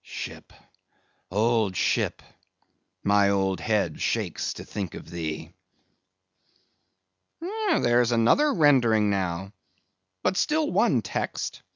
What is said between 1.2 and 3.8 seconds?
old ship! my old